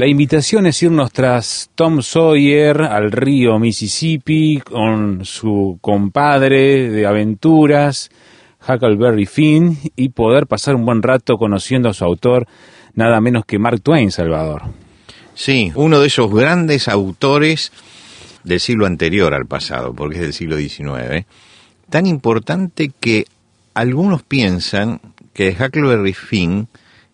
[0.00, 8.10] La invitación es irnos tras Tom Sawyer al río Mississippi con su compadre de aventuras,
[8.66, 12.46] Huckleberry Finn, y poder pasar un buen rato conociendo a su autor,
[12.94, 14.62] nada menos que Mark Twain, Salvador.
[15.34, 17.70] Sí, uno de esos grandes autores
[18.42, 21.26] del siglo anterior al pasado, porque es del siglo XIX,
[21.90, 23.26] tan importante que
[23.74, 25.02] algunos piensan
[25.34, 26.68] que Huckleberry Finn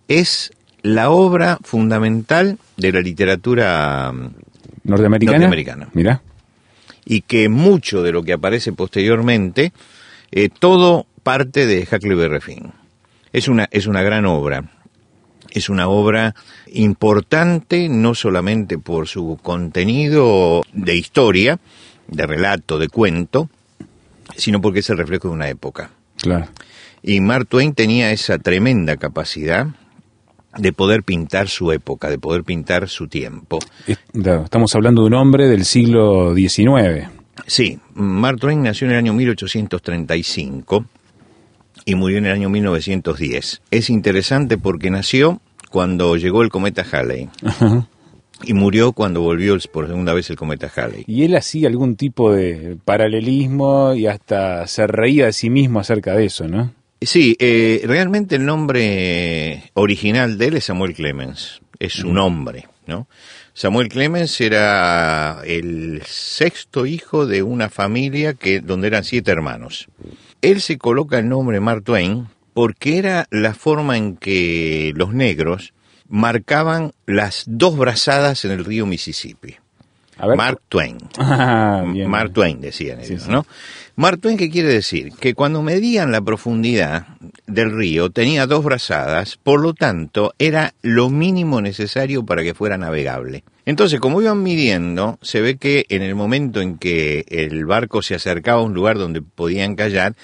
[0.06, 0.52] es
[0.86, 4.30] la obra fundamental de la literatura mm,
[4.84, 5.38] norteamericana.
[5.38, 5.88] norteamericana.
[5.92, 6.22] Mira.
[7.04, 9.72] Y que mucho de lo que aparece posteriormente,
[10.30, 12.72] eh, todo parte de Huckleberry Finn.
[13.32, 14.64] Es una, es una gran obra.
[15.50, 16.34] Es una obra
[16.68, 21.58] importante no solamente por su contenido de historia,
[22.06, 23.48] de relato, de cuento,
[24.36, 25.90] sino porque es el reflejo de una época.
[26.20, 26.46] Claro.
[27.02, 29.68] Y Mark Twain tenía esa tremenda capacidad
[30.58, 33.58] de poder pintar su época, de poder pintar su tiempo.
[33.86, 37.08] Estamos hablando de un hombre del siglo XIX.
[37.46, 40.84] Sí, Mark Twain nació en el año 1835
[41.84, 43.62] y murió en el año 1910.
[43.70, 45.40] Es interesante porque nació
[45.70, 47.28] cuando llegó el cometa Halley.
[48.44, 51.04] Y murió cuando volvió por segunda vez el cometa Halley.
[51.06, 56.14] Y él hacía algún tipo de paralelismo y hasta se reía de sí mismo acerca
[56.14, 56.72] de eso, ¿no?
[57.00, 63.06] Sí, eh, realmente el nombre original de él es Samuel Clemens, es su nombre, ¿no?
[63.52, 69.88] Samuel Clemens era el sexto hijo de una familia que donde eran siete hermanos.
[70.42, 75.74] Él se coloca el nombre Mark Twain porque era la forma en que los negros
[76.08, 79.56] marcaban las dos brazadas en el río Mississippi.
[80.36, 80.98] Mark Twain.
[81.18, 83.46] Ah, bien, Mark Twain decían ellos, ¿no?
[83.96, 85.12] Mark Twain, ¿qué quiere decir?
[85.18, 87.06] Que cuando medían la profundidad
[87.46, 92.78] del río tenía dos brazadas, por lo tanto era lo mínimo necesario para que fuera
[92.78, 93.44] navegable.
[93.64, 98.14] Entonces, como iban midiendo, se ve que en el momento en que el barco se
[98.14, 100.14] acercaba a un lugar donde podían callar,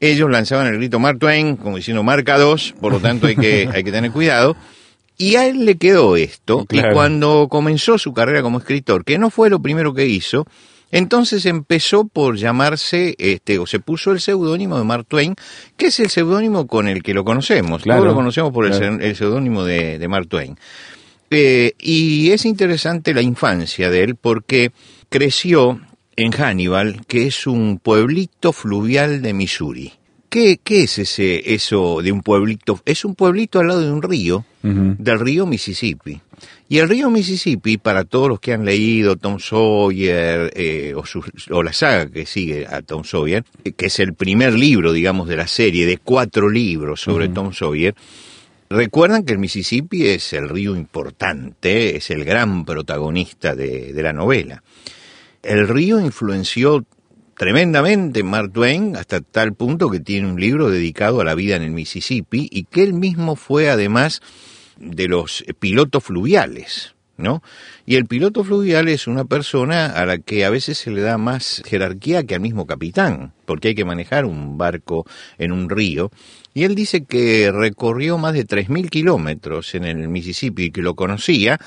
[0.00, 3.68] ellos lanzaban el grito Mark Twain, como diciendo marca dos, por lo tanto hay que,
[3.72, 4.56] hay que tener cuidado.
[5.18, 6.90] Y a él le quedó esto, Claro.
[6.90, 10.44] y cuando comenzó su carrera como escritor, que no fue lo primero que hizo,
[10.92, 15.34] entonces empezó por llamarse, este, o se puso el seudónimo de Mark Twain,
[15.76, 17.82] que es el seudónimo con el que lo conocemos.
[17.82, 18.98] Claro, Todos lo conocemos por claro.
[19.00, 20.56] el seudónimo de, de Mark Twain.
[21.30, 24.70] Eh, y es interesante la infancia de él porque
[25.08, 25.80] creció
[26.14, 29.92] en Hannibal, que es un pueblito fluvial de Missouri.
[30.28, 32.80] ¿Qué, qué es ese, eso de un pueblito?
[32.84, 36.20] Es un pueblito al lado de un río, del río Mississippi.
[36.68, 41.24] Y el río Mississippi, para todos los que han leído Tom Sawyer eh, o, su-
[41.50, 45.28] o la saga que sigue a Tom Sawyer, eh, que es el primer libro, digamos,
[45.28, 47.94] de la serie de cuatro libros sobre Tom Sawyer,
[48.68, 54.12] recuerdan que el Mississippi es el río importante, es el gran protagonista de, de la
[54.12, 54.62] novela.
[55.44, 56.84] El río influenció
[57.36, 61.56] tremendamente en Mark Twain hasta tal punto que tiene un libro dedicado a la vida
[61.56, 64.20] en el Mississippi y que él mismo fue además
[64.78, 67.42] de los pilotos fluviales, ¿no?
[67.84, 71.18] Y el piloto fluvial es una persona a la que a veces se le da
[71.18, 75.06] más jerarquía que al mismo capitán, porque hay que manejar un barco
[75.38, 76.10] en un río.
[76.52, 81.58] Y él dice que recorrió más de 3.000 kilómetros en el Mississippi, que lo conocía,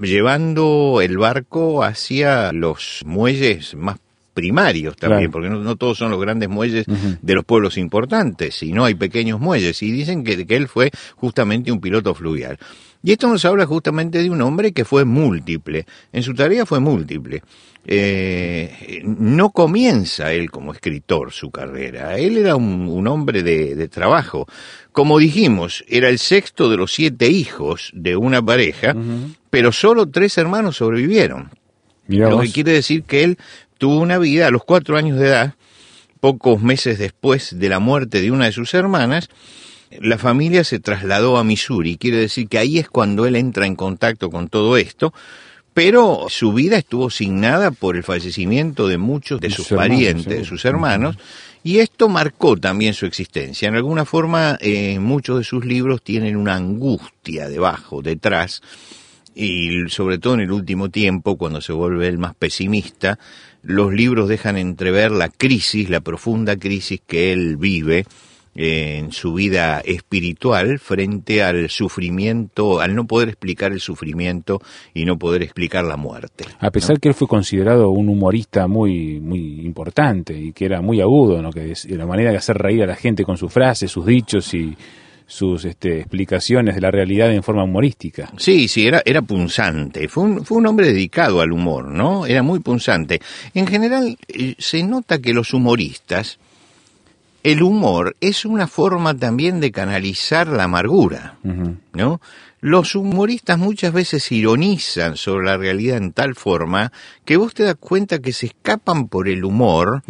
[0.00, 3.98] llevando el barco hacia los muelles más
[4.34, 5.32] primarios también, Claro.
[5.32, 6.86] porque no, no todos son los grandes muelles
[7.20, 11.70] de los pueblos importantes, sino hay pequeños muelles, y dicen que, que él fue justamente
[11.72, 12.58] un piloto fluvial.
[13.04, 16.78] Y esto nos habla justamente de un hombre que fue múltiple, en su tarea fue
[16.80, 17.42] múltiple.
[17.84, 23.88] Eh, no comienza él como escritor su carrera, él era un, un hombre de, de
[23.88, 24.46] trabajo.
[24.92, 28.94] Como dijimos, era el sexto de los siete hijos de una pareja,
[29.50, 31.50] pero solo tres hermanos sobrevivieron.
[32.06, 32.46] Mirá Lo vos.
[32.46, 33.38] que quiere decir que él
[33.82, 35.54] tuvo una vida a los cuatro años de edad,
[36.20, 39.28] pocos meses después de la muerte de una de sus hermanas,
[40.00, 41.96] la familia se trasladó a Missouri.
[41.96, 45.12] Quiere decir que ahí es cuando él entra en contacto con todo esto,
[45.74, 50.44] pero su vida estuvo signada por el fallecimiento de muchos de sus hermanos, parientes, de
[50.44, 51.16] sus hermanos,
[51.64, 53.66] y esto marcó también su existencia.
[53.66, 58.62] En alguna forma, eh, muchos de sus libros tienen una angustia debajo, detrás,
[59.34, 63.18] y sobre todo en el último tiempo, cuando se vuelve el más pesimista,
[63.62, 68.04] los libros dejan entrever la crisis, la profunda crisis que él vive
[68.54, 74.60] eh, en su vida espiritual frente al sufrimiento, al no poder explicar el sufrimiento
[74.92, 76.44] y no poder explicar la muerte.
[76.58, 81.00] A pesar que él fue considerado un humorista muy muy importante y que era muy
[81.00, 81.50] agudo, ¿no?
[81.50, 84.52] que es, la manera de hacer reír a la gente con sus frases, sus dichos
[84.52, 84.76] y
[85.32, 88.30] sus este, explicaciones de la realidad en forma humorística.
[88.36, 90.06] Sí, sí, era, era punzante.
[90.06, 92.26] Fue un, fue un hombre dedicado al humor, ¿no?
[92.26, 93.18] Era muy punzante.
[93.54, 96.38] En general, eh, se nota que los humoristas,
[97.42, 101.38] el humor es una forma también de canalizar la amargura,
[101.94, 102.20] ¿no?
[102.60, 106.92] Los humoristas muchas veces ironizan sobre la realidad en tal forma
[107.24, 110.02] que vos te das cuenta que se escapan por el humor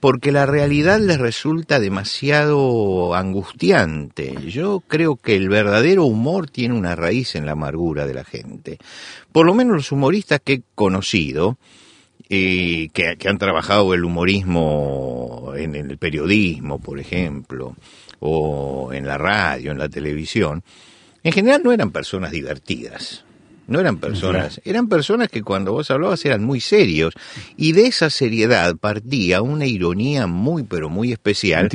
[0.00, 4.34] porque la realidad les resulta demasiado angustiante.
[4.46, 8.78] Yo creo que el verdadero humor tiene una raíz en la amargura de la gente.
[9.32, 11.58] Por lo menos los humoristas que he conocido,
[12.28, 17.76] eh, que, han trabajado el humorismo en el periodismo, por ejemplo,
[18.20, 20.62] o en la radio, en la televisión,
[21.22, 23.25] en general no eran personas divertidas.
[23.66, 27.14] No eran personas, eran personas que cuando vos hablabas eran muy serios.
[27.56, 31.68] Y de esa seriedad partía una ironía muy, pero muy especial.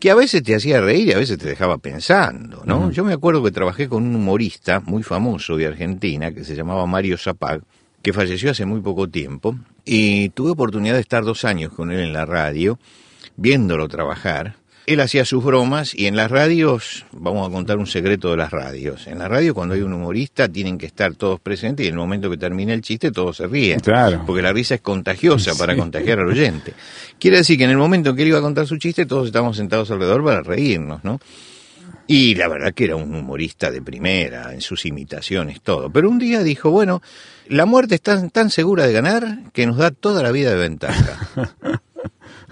[0.00, 2.90] Que a veces te hacía reír y a veces te dejaba pensando, ¿no?
[2.90, 6.86] Yo me acuerdo que trabajé con un humorista muy famoso de Argentina que se llamaba
[6.86, 7.62] Mario Zapag,
[8.00, 9.56] que falleció hace muy poco tiempo.
[9.84, 12.78] Y tuve oportunidad de estar dos años con él en la radio,
[13.36, 14.56] viéndolo trabajar
[14.86, 18.50] él hacía sus bromas y en las radios, vamos a contar un secreto de las
[18.50, 19.06] radios.
[19.06, 22.00] En la radio cuando hay un humorista tienen que estar todos presentes y en el
[22.00, 23.80] momento que termina el chiste todos se ríen.
[23.80, 24.22] Claro.
[24.26, 26.74] Porque la risa es contagiosa para contagiar al oyente.
[27.18, 29.26] Quiere decir que en el momento en que él iba a contar su chiste todos
[29.26, 31.18] estamos sentados alrededor para reírnos, ¿no?
[32.06, 35.90] Y la verdad que era un humorista de primera, en sus imitaciones, todo.
[35.90, 37.00] Pero un día dijo, bueno,
[37.48, 41.28] la muerte está tan segura de ganar que nos da toda la vida de ventaja.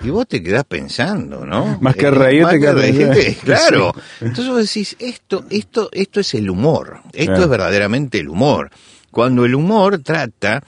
[0.04, 1.78] Y vos te quedás pensando, ¿no?
[1.80, 3.38] Más que reírte, que reírte.
[3.44, 3.92] Claro.
[4.20, 7.00] Entonces vos decís, esto, esto, esto es el humor.
[7.12, 8.70] Esto es verdaderamente el humor.
[9.10, 10.62] Cuando el humor trata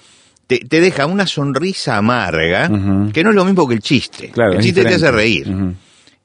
[0.47, 2.69] te, deja una sonrisa amarga,
[3.13, 4.33] que no es lo mismo que el chiste.
[4.37, 5.75] el chiste te hace reír.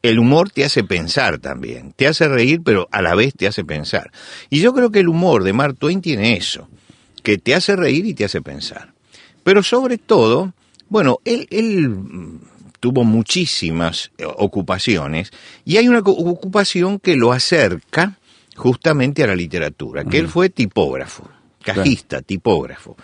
[0.02, 1.94] El humor te hace pensar también.
[1.96, 4.12] Te hace reír, pero a la vez te hace pensar.
[4.50, 6.70] Y yo creo que el humor de Mark Twain tiene eso,
[7.22, 8.94] que te hace reír y te hace pensar.
[9.44, 10.54] Pero sobre todo,
[10.90, 12.40] bueno, él, él
[12.80, 15.32] tuvo muchísimas eh, ocupaciones
[15.66, 18.18] y hay una ocupación que lo acerca
[18.56, 21.30] justamente a la literatura, que él fue tipógrafo,
[21.64, 22.98] cajista, tipógrafo.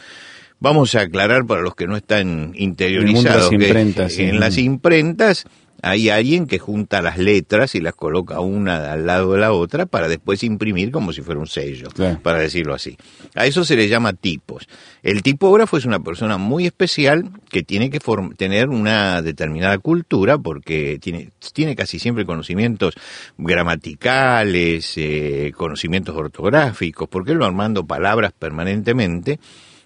[0.60, 5.46] Vamos a aclarar para los que no están interiorizados que en las imprentas
[5.86, 9.86] hay alguien que junta las letras y las coloca una al lado de la otra
[9.86, 11.90] para después imprimir como si fuera un sello,
[12.24, 12.98] para decirlo así.
[13.36, 14.68] A eso se le llama tipos.
[15.04, 18.00] El tipógrafo es una persona muy especial que tiene que
[18.36, 22.96] tener una determinada cultura porque tiene, tiene casi siempre conocimientos
[23.38, 29.40] gramaticales, eh, conocimientos ortográficos, porque él va armando palabras permanentemente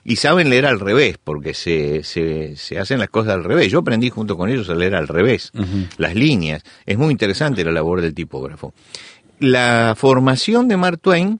[0.10, 3.72] y saben leer al revés, porque se, se, hacen las cosas al revés.
[3.72, 5.52] Yo aprendí junto con ellos a leer al revés,
[5.98, 6.64] las líneas.
[6.88, 8.74] Es muy interesante la labor del tipógrafo.
[9.38, 11.40] La formación de Mark Twain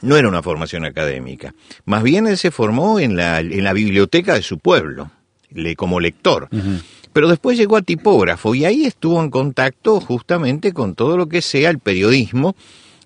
[0.00, 1.54] no era una formación académica,
[1.84, 5.10] más bien él se formó en la, en la biblioteca de su pueblo,
[5.50, 6.48] le, como lector.
[7.12, 11.42] Pero después llegó a tipógrafo y ahí estuvo en contacto justamente con todo lo que
[11.42, 12.56] sea el periodismo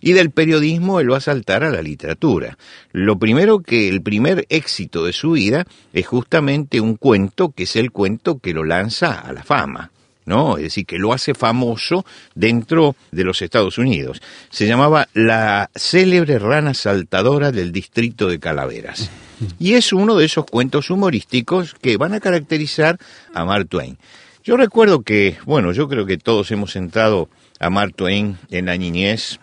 [0.05, 2.59] y del periodismo él va a saltar a la literatura.
[2.93, 7.75] Lo primero que, el primer éxito de su vida es justamente un cuento que es
[7.75, 9.91] el cuento que lo lanza a la fama.
[10.27, 10.59] ¿no?
[10.59, 14.21] Es decir, que lo hace famoso dentro de los Estados Unidos.
[14.51, 19.11] Se llamaba La célebre rana saltadora del distrito de Calaveras.
[19.59, 22.99] Y es uno de esos cuentos humorísticos que van a caracterizar
[23.33, 23.97] a Mark Twain.
[24.45, 28.77] Yo recuerdo que, bueno, yo creo que todos hemos entrado a Mark Twain en la
[28.77, 29.41] niñez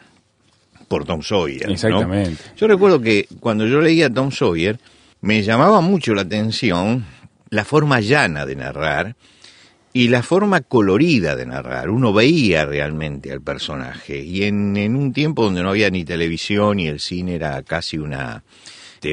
[0.92, 1.72] por Tom Sawyer.
[1.72, 2.44] Exactamente.
[2.58, 4.78] Yo recuerdo que cuando yo leía Tom Sawyer,
[5.22, 7.06] me llamaba mucho la atención
[7.50, 9.16] la forma llana de narrar
[9.94, 11.90] y la forma colorida de narrar.
[11.90, 14.22] Uno veía realmente al personaje.
[14.22, 17.98] Y en, en un tiempo donde no había ni televisión y el cine era casi
[17.98, 18.44] una,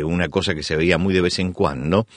[0.04, 2.08] una cosa que se veía muy de vez en cuando,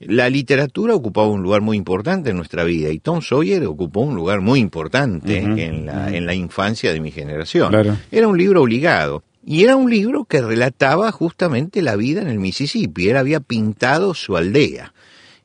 [0.00, 4.14] la literatura ocupaba un lugar muy importante en nuestra vida y Tom Sawyer ocupó un
[4.14, 7.74] lugar muy importante en, la, en la infancia de mi generación.
[8.10, 9.22] Era un libro obligado.
[9.46, 13.10] Y era un libro que relataba justamente la vida en el Mississippi.
[13.10, 14.94] Él había pintado su aldea.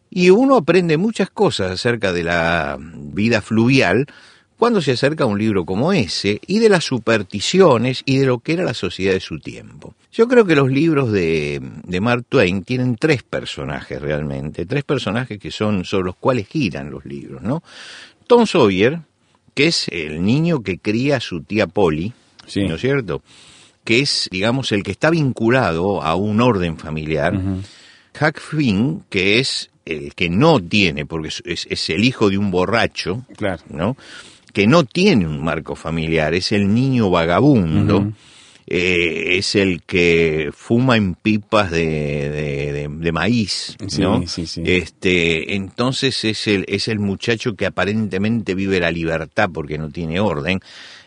[0.09, 4.07] Y uno aprende muchas cosas acerca de la vida fluvial
[4.59, 8.39] cuando se acerca a un libro como ese y de las supersticiones y de lo
[8.39, 9.95] que era la sociedad de su tiempo.
[10.11, 15.39] Yo creo que los libros de, de Mark Twain tienen tres personajes realmente, tres personajes
[15.39, 17.63] que son sobre los cuales giran los libros, ¿no?
[18.27, 18.99] Tom Sawyer,
[19.53, 22.13] que es el niño que cría a su tía Polly,
[22.45, 22.65] Sí.
[22.67, 23.21] ¿no es cierto?
[23.85, 27.33] Que es, digamos, el que está vinculado a un orden familiar.
[28.19, 32.37] Huck Finn, que es el que no tiene, porque es, es- es el hijo de
[32.37, 33.63] un borracho, Claro.
[33.69, 33.95] ¿no?
[34.59, 38.11] Que no tiene un marco familiar, es el niño vagabundo,
[38.67, 41.85] eh, es el que fuma en pipas de,
[42.29, 44.27] de- de- de maíz, Sí, ¿no?
[44.27, 44.61] sí, sí.
[44.65, 50.19] Este, entonces es el, es el muchacho que aparentemente vive la libertad porque no tiene
[50.19, 50.59] orden,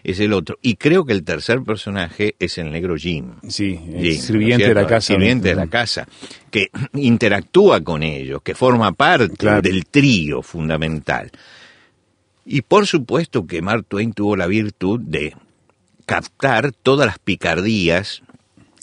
[0.03, 0.59] es el otro.
[0.63, 3.33] Y creo que el tercer personaje es el negro Jim.
[3.47, 5.07] Sí, el Jim, ¿no sirviente de la casa.
[5.09, 6.09] Sirviente de la casa,
[6.51, 9.61] que interactúa con ellos, que forma parte Claro.
[9.61, 11.31] del trío fundamental.
[12.45, 15.35] Y por supuesto que Mark Twain tuvo la virtud de
[16.07, 18.23] captar todas las picardías,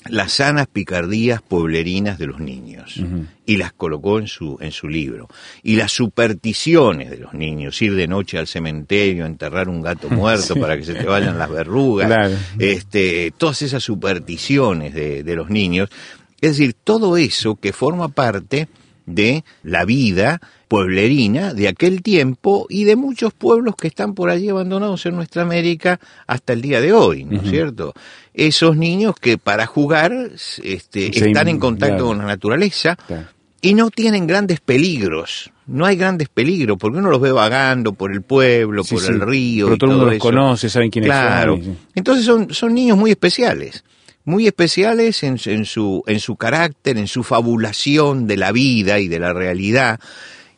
[0.08, 3.02] las sanas picardías pueblerinas de los niños,
[3.46, 5.28] y las colocó en su, en su libro.
[5.62, 10.54] Y las supersticiones de los niños, ir de noche al cementerio, enterrar un gato muerto
[10.54, 10.60] Sí.
[10.60, 12.36] para que se te vayan las verrugas, Claro.
[12.60, 15.90] este, todas esas supersticiones de, de los niños.
[16.40, 18.70] Es decir, todo eso que forma parte
[19.10, 24.50] de la vida pueblerina de aquel tiempo y de muchos pueblos que están por allí
[24.50, 27.94] abandonados en nuestra América hasta el día de hoy, ¿no es cierto?
[28.34, 30.14] Esos niños que para jugar
[30.64, 32.08] este, están en contacto claro.
[32.08, 33.28] con la naturaleza Claro.
[33.62, 35.52] y no tienen grandes peligros.
[35.66, 39.12] No hay grandes peligros porque uno los ve vagando por el pueblo, Sí, por sí.
[39.12, 39.66] el río.
[39.68, 40.22] Pero y todo el mundo los eso.
[40.24, 41.58] conoce, saben quiénes Claro.
[41.58, 41.78] son.
[41.96, 43.84] Entonces son, son niños muy especiales,
[44.26, 49.08] muy especiales en, en su, en su carácter, en su fabulación de la vida y
[49.08, 50.00] de la realidad.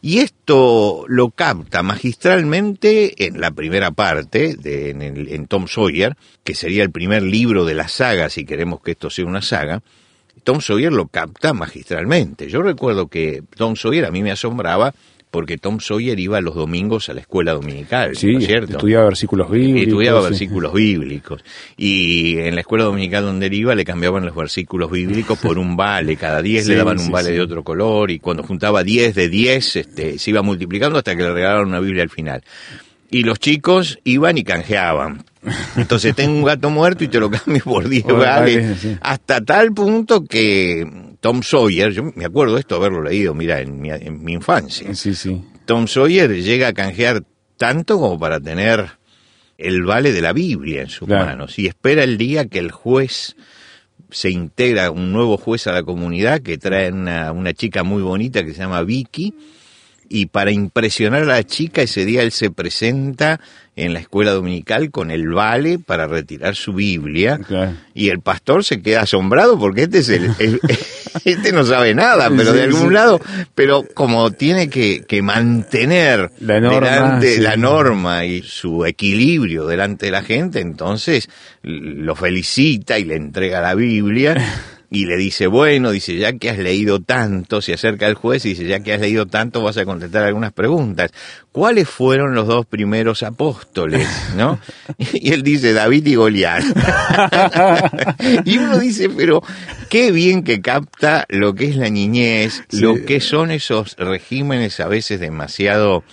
[0.01, 6.17] Y esto lo capta magistralmente en la primera parte, de, en, el- en Tom Sawyer,
[6.43, 9.81] que sería el primer libro de la saga, si queremos que esto sea una saga.
[10.43, 12.49] Tom Sawyer lo capta magistralmente.
[12.49, 14.95] Yo recuerdo que Tom Sawyer a mí me asombraba
[15.31, 18.73] porque Tom Sawyer iba los domingos a la escuela dominical, Sí, ¿no es cierto?
[18.73, 19.87] estudiaba versículos bíblicos.
[19.87, 20.27] estudiaba sí.
[20.29, 21.43] versículos bíblicos.
[21.77, 25.75] Y en la escuela dominical donde él iba le cambiaban los versículos bíblicos por un
[25.77, 26.17] vale.
[26.17, 28.11] Cada 10 le daban un vale de otro color.
[28.11, 31.79] Y cuando juntaba 10 de 10, este, se iba multiplicando hasta que le regalaron una
[31.79, 32.43] Biblia al final.
[33.09, 35.23] Y los chicos iban y canjeaban.
[35.75, 38.79] Entonces tengo un gato muerto y te lo cambio por 10 Por vales.
[38.79, 38.95] sí.
[39.01, 40.85] Hasta tal punto que
[41.21, 44.93] Tom Sawyer, yo me acuerdo de esto haberlo leído, mira, en mi, en mi infancia.
[44.95, 45.41] Sí, sí.
[45.65, 47.23] Tom Sawyer llega a canjear
[47.57, 48.89] tanto como para tener
[49.57, 51.25] el vale de la Biblia en sus Claro.
[51.27, 53.35] manos y espera el día que el juez
[54.09, 58.43] se integra, un nuevo juez a la comunidad que trae una, una chica muy bonita
[58.43, 59.33] que se llama Vicky
[60.13, 63.39] y para impresionar a la chica ese día él se presenta
[63.77, 67.39] en la escuela dominical con el vale para retirar su Biblia
[67.93, 70.59] y el pastor se queda asombrado porque este es el, el-
[71.25, 73.19] este no sabe nada, pero de algún lado,
[73.55, 77.41] pero como tiene que, que mantener La norma, delante sí.
[77.41, 81.29] la norma y su equilibrio delante de la gente, entonces
[81.63, 84.35] lo felicita y le entrega la Biblia.
[84.93, 88.49] Y le dice, bueno, dice, ya que has leído tanto, se acerca el juez y
[88.49, 91.11] dice, ya que has leído tanto, vas a contestar algunas preguntas.
[91.53, 94.05] ¿Cuáles fueron los dos primeros apóstoles?
[94.35, 94.59] ¿No?
[95.13, 96.63] Y él dice, David y Goliat.
[98.45, 99.41] y uno dice, pero
[99.89, 102.81] qué bien que capta lo que es la niñez, Sí.
[102.81, 106.03] lo que son esos regímenes a veces demasiado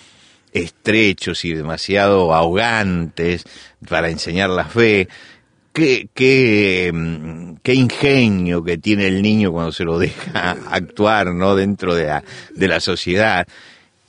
[0.53, 3.45] estrechos y demasiado ahogantes
[3.89, 5.09] para enseñar la fe.
[5.79, 11.55] Qué, mm, qué ingenio que tiene el niño cuando se lo deja actuar ¿no?
[11.55, 13.47] dentro de la, de la sociedad.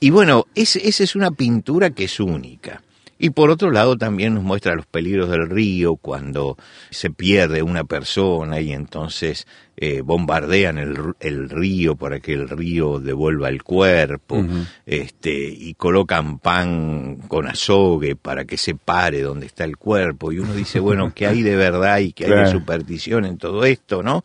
[0.00, 2.82] Y bueno, esa es una pintura que es única.
[3.22, 6.56] Y por otro lado también nos muestra los peligros del río cuando
[6.88, 9.46] se pierde una persona y entonces
[9.76, 14.42] eh, bombardean el, el río para que el río devuelva el cuerpo
[14.86, 20.32] este, y colocan pan con azogue para que se pare donde está el cuerpo.
[20.32, 23.66] Y uno dice, bueno, ¿qué hay de verdad y qué hay de superstición en todo
[23.66, 24.22] esto, no?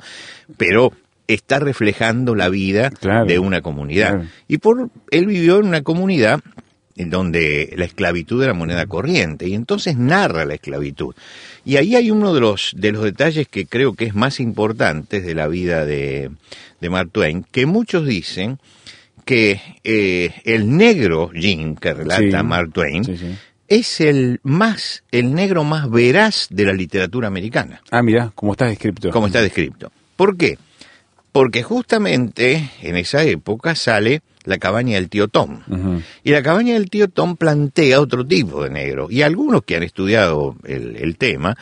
[0.55, 0.93] Pero
[1.27, 3.25] está reflejando la vida Claro.
[3.25, 4.11] de una comunidad.
[4.13, 4.29] Claro.
[4.47, 6.39] Y por él vivió en una comunidad
[6.97, 11.13] en donde la esclavitud era moneda corriente y entonces narra la esclavitud.
[11.65, 15.25] Y ahí hay uno de los de los detalles que creo que es más importantes
[15.25, 16.31] de la vida de,
[16.79, 18.59] de Mark Twain, que muchos dicen
[19.25, 22.45] que eh, el negro Jim que relata Sí.
[22.45, 23.35] Mark Twain Sí, sí.
[23.67, 28.65] es el más el negro más veraz de la literatura americana Ah, mira, como está
[28.67, 29.09] descrito.
[29.09, 29.91] como está descrito.
[30.15, 30.57] ¿Por qué?
[31.31, 35.61] Porque justamente en esa época sale La cabaña del tío Tom.
[36.23, 39.07] Y la cabaña del tío Tom plantea otro tipo de negro.
[39.09, 41.57] Y algunos que han estudiado el, tema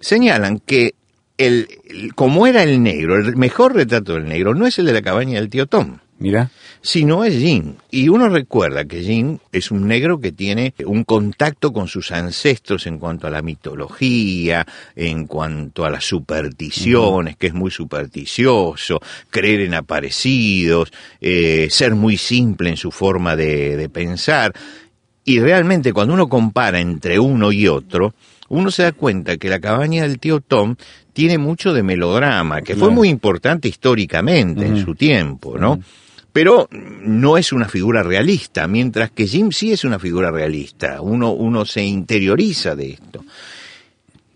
[0.00, 0.94] señalan que
[1.36, 1.68] el,
[2.14, 5.40] como era el negro, el mejor retrato del negro no es el de la cabaña
[5.40, 5.98] del tío Tom.
[6.20, 6.50] Mira.
[6.80, 7.74] Si no es Jim.
[7.90, 12.86] Y uno recuerda que Jim es un negro que tiene un contacto con sus ancestros
[12.86, 19.60] en cuanto a la mitología, en cuanto a las supersticiones, que es muy supersticioso, creer
[19.60, 24.52] en aparecidos, eh, ser muy simple en su forma de, de pensar.
[25.24, 28.14] Y realmente cuando uno compara entre uno y otro,
[28.48, 30.76] uno se da cuenta que la cabaña del tío Tom
[31.12, 35.80] tiene mucho de melodrama, que fue muy importante históricamente en su tiempo, ¿no?
[36.38, 41.32] Pero no es una figura realista, mientras que Jim sí es una figura realista, uno,
[41.32, 43.24] uno se interioriza de esto.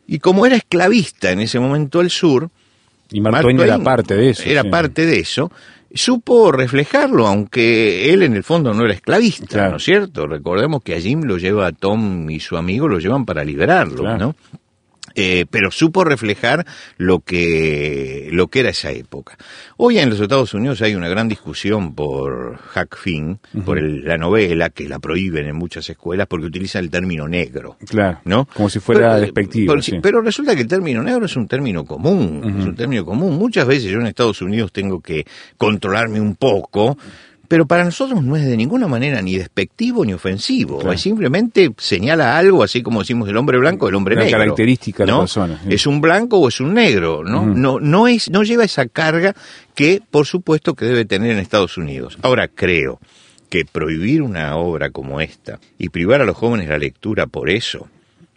[0.08, 2.50] Y como era esclavista en ese momento el sur,
[3.12, 4.42] y Mark, Twain, era parte de eso.
[4.44, 5.52] Era parte de eso,
[5.94, 10.26] supo reflejarlo, aunque él en el fondo no era esclavista, ¿no es cierto?
[10.26, 14.34] Recordemos que a Jim lo lleva Tom y su amigo lo llevan para liberarlo, ¿no?
[15.14, 16.66] Eh, pero supo reflejar
[16.96, 19.36] lo que, lo que era esa época.
[19.76, 24.70] Hoy en los Estados Unidos hay una gran discusión por Hack Finn, por la novela,
[24.70, 27.76] que la prohíben en muchas escuelas porque utiliza el término negro.
[27.88, 28.20] Claro.
[28.24, 28.46] ¿no?
[28.46, 29.74] Como si fuera despectivo.
[30.02, 32.56] Pero, resulta que el término negro es un término común.
[32.60, 33.36] Es un término común.
[33.36, 35.24] Muchas veces yo en Estados Unidos tengo que
[35.56, 36.96] controlarme un poco
[37.52, 42.62] pero para nosotros no es de ninguna manera ni despectivo ni ofensivo, simplemente señala algo,
[42.62, 44.30] así como decimos el hombre blanco, el hombre negro.
[44.30, 45.60] Una característica de la persona.
[45.68, 47.44] Es un blanco o es un negro, ¿no?
[47.44, 49.34] No, no, es, no lleva esa carga
[49.74, 52.16] que, por supuesto, que debe tener en Estados Unidos.
[52.22, 52.98] Ahora, creo
[53.50, 57.86] que prohibir una obra como esta y privar a los jóvenes la lectura por eso,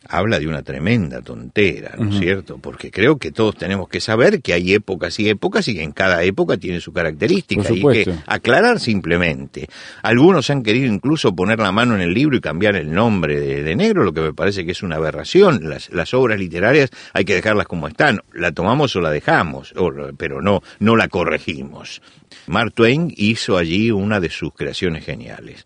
[0.09, 2.57] habla de una tremenda tontera, ¿no es cierto?
[2.57, 5.91] Porque creo que todos tenemos que saber que hay épocas y épocas y que en
[5.91, 9.67] cada época tiene su característica y que aclarar simplemente.
[10.01, 13.75] Algunos han querido incluso poner la mano en el libro y cambiar el nombre de,
[13.75, 15.69] negro, lo que me parece que es una aberración.
[15.69, 19.73] Las, las, obras literarias hay que dejarlas como están, la tomamos o la dejamos,
[20.17, 22.01] pero no, no la corregimos.
[22.47, 25.65] Mark Twain hizo allí una de sus creaciones geniales.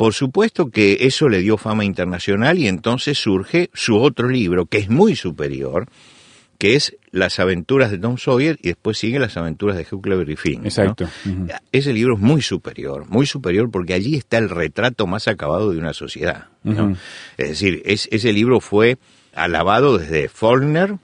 [0.00, 4.78] Por supuesto que eso le dio fama internacional y entonces surge su otro libro, que
[4.78, 5.88] es muy superior,
[6.56, 10.64] que es Las aventuras de Tom Sawyer y después sigue Las aventuras de Huckleberry Finn.
[10.64, 11.06] Exacto.
[11.70, 15.76] Ese libro es muy superior, muy superior porque allí está el retrato más acabado de
[15.76, 16.46] una sociedad.
[17.36, 18.96] Es decir, ese libro fue
[19.34, 20.96] alabado desde Faulkner,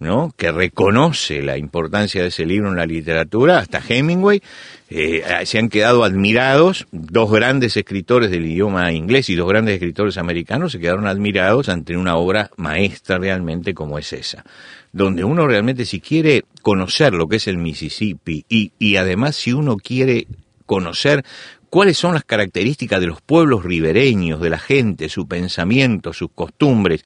[0.00, 0.32] ¿no?
[0.36, 4.42] que reconoce la importancia de ese libro en la literatura, hasta Hemingway,
[4.88, 10.16] eh, se han quedado admirados, dos grandes escritores del idioma inglés y dos grandes escritores
[10.16, 14.42] americanos se quedaron admirados ante una obra maestra realmente como es esa,
[14.90, 19.52] donde uno realmente si quiere conocer lo que es el Mississippi y, y además si
[19.52, 20.26] uno quiere
[20.64, 21.24] conocer
[21.68, 27.04] cuáles son las características de los pueblos ribereños, de la gente, su pensamiento, sus costumbres,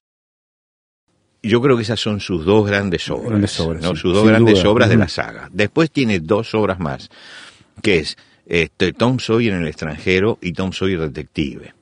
[1.49, 5.09] yo creo que esas son sus dos grandes obras, sus dos grandes obras de la
[5.09, 5.49] saga.
[5.53, 7.11] Después tiene dos obras más,
[7.83, 11.75] que es este, Tom Sawyer en el extranjero y Tom Sawyer detective.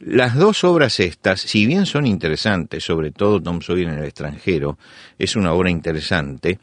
[0.00, 4.76] Las dos obras estas, si bien son interesantes, sobre todo Tom Sawyer en el extranjero,
[5.18, 6.58] es una obra interesante,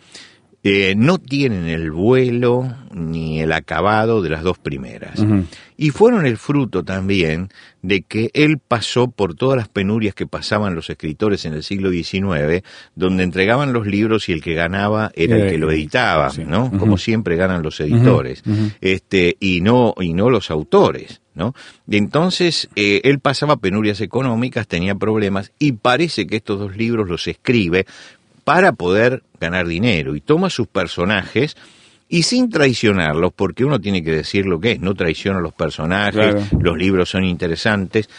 [0.61, 5.23] eh, no tienen el vuelo ni el acabado de las dos primeras.
[5.77, 7.49] Y fueron el fruto también
[7.81, 11.91] de que él pasó por todas las penurias que pasaban los escritores en el siglo
[11.91, 12.63] XIX,
[12.95, 16.71] donde entregaban los libros y el que ganaba era el que lo editaba, ¿no?
[16.77, 18.43] Como siempre ganan los editores,
[18.81, 21.21] este, y no, y no los autores.
[21.35, 21.53] ¿No?
[21.89, 27.29] Entonces eh, él pasaba penurias económicas, tenía problemas y parece que estos dos libros los
[27.29, 27.85] escribe
[28.43, 31.55] para poder ganar dinero y toma sus personajes
[32.07, 35.53] y sin traicionarlos, porque uno tiene que decir lo que es, no traiciona a los
[35.53, 38.09] personajes, los libros son interesantes,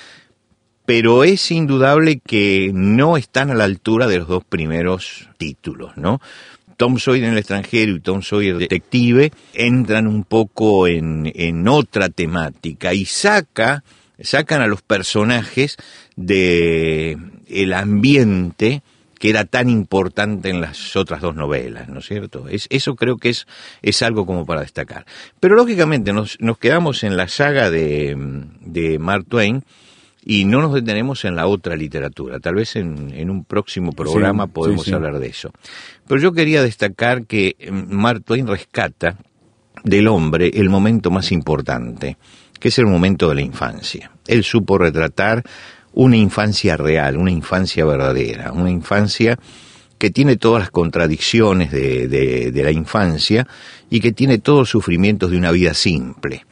[0.86, 6.20] pero es indudable que no están a la altura de los dos primeros títulos, ¿no?
[6.76, 12.08] Tom Sawyer en el extranjero y Tom Sawyer detective entran un poco en, en otra
[12.08, 13.84] temática y saca,
[14.18, 15.76] sacan a los personajes
[16.16, 18.82] de el ambiente
[19.20, 22.48] que era tan importante en las otras dos novelas, ¿no es cierto?
[22.48, 23.46] Es, eso creo que es,
[23.82, 25.04] es algo como para destacar.
[25.38, 28.16] Pero lógicamente nos, nos quedamos en la saga de,
[28.62, 29.62] de Mark Twain
[30.24, 32.40] y no nos detenemos en la otra literatura.
[32.40, 35.52] Tal vez en, en un próximo programa podemos hablar de eso.
[36.08, 39.18] Pero yo quería destacar que mm, Mark Twain rescata
[39.84, 42.16] del hombre el momento más importante,
[42.58, 44.12] que es el momento de la infancia.
[44.26, 45.44] Él supo retratar
[45.92, 49.38] una infancia real, una infancia verdadera, una infancia
[49.98, 53.46] que tiene todas las contradicciones de, la infancia
[53.90, 56.46] y que tiene todos los sufrimientos de una vida simple.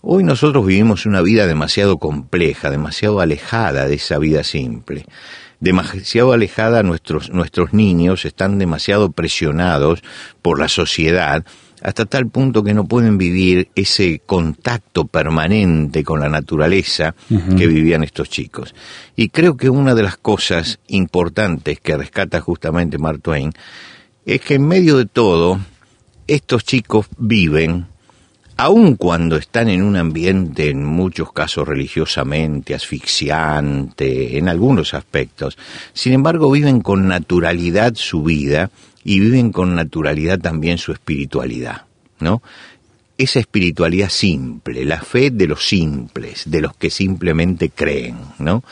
[0.00, 5.06] Hoy nosotros vivimos una vida demasiado compleja, demasiado alejada de esa vida simple.
[5.60, 10.02] Demasiado alejada, nuestros, nuestros niños están demasiado presionados
[10.42, 11.44] por la sociedad
[11.84, 18.02] hasta tal punto que no pueden vivir ese contacto permanente con la naturaleza que vivían
[18.02, 18.74] estos chicos.
[19.16, 23.52] Y creo que una de las cosas importantes que rescata justamente Mark Twain
[24.24, 25.60] es que en medio de todo,
[26.26, 27.86] estos chicos viven
[28.56, 35.58] aun cuando están en un ambiente en muchos casos religiosamente asfixiante, en algunos aspectos,
[35.92, 38.70] sin embargo viven con naturalidad su vida
[39.04, 41.82] y viven con naturalidad también su espiritualidad,
[42.20, 42.42] ¿no?
[43.16, 48.64] Esa espiritualidad simple, la fe de los simples, de los que simplemente creen, ¿no?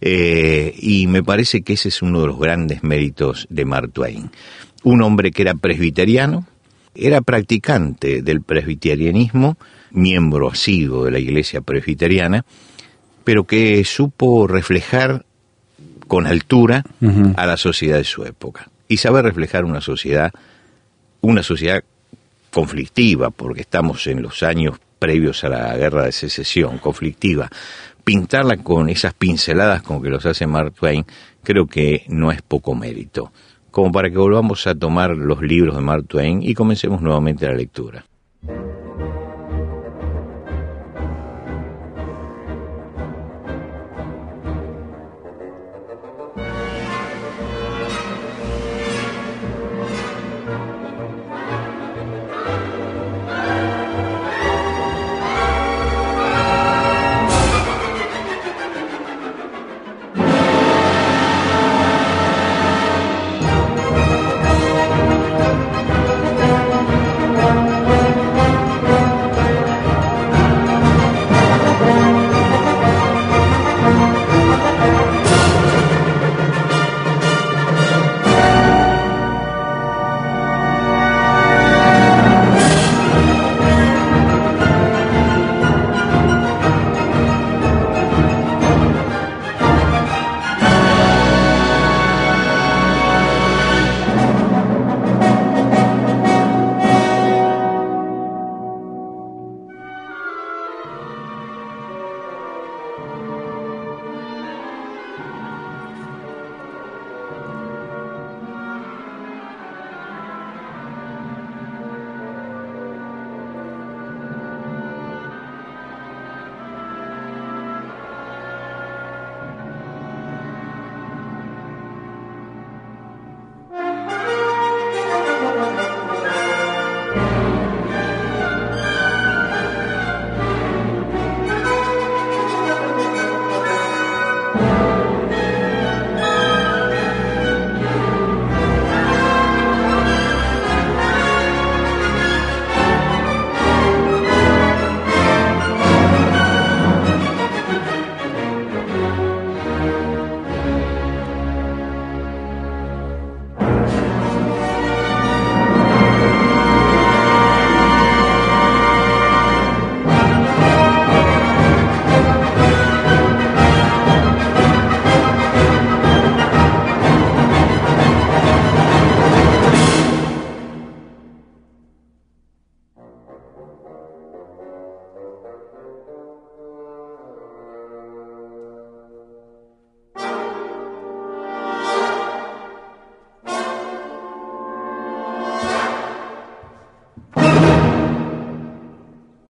[0.00, 4.30] Eh, y me parece que ese es uno de los grandes méritos de Mark Twain.
[4.84, 6.46] Un hombre que era presbiteriano,
[6.94, 9.58] era practicante del presbiterianismo,
[9.90, 12.46] miembro asiduo de la iglesia presbiteriana,
[13.24, 15.26] pero que supo reflejar
[16.06, 16.84] con altura
[17.36, 18.68] a la sociedad de su época.
[18.90, 20.30] Y sabe reflejar una sociedad,
[21.22, 21.82] una sociedad
[22.50, 27.48] conflictiva, porque estamos en los años previos a la guerra de secesión, conflictiva.
[28.04, 31.06] Pintarla con esas pinceladas con que los hace Mark Twain,
[31.42, 33.32] creo que no es poco mérito
[33.70, 37.54] como para que volvamos a tomar los libros de Mark Twain y comencemos nuevamente la
[37.54, 38.04] lectura.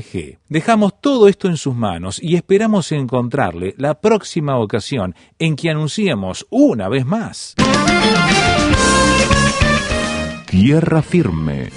[0.49, 6.47] Dejamos todo esto en sus manos y esperamos encontrarle la próxima ocasión en que anunciemos
[6.49, 7.55] una vez más.
[10.47, 11.69] Tierra firme.